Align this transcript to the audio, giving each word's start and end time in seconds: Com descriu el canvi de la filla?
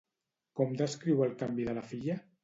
Com 0.59 0.71
descriu 0.79 1.21
el 1.25 1.35
canvi 1.41 1.67
de 1.67 1.75
la 1.79 1.83
filla? 1.91 2.17